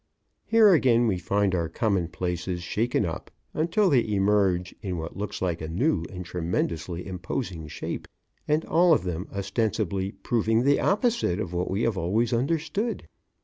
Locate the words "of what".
11.39-11.69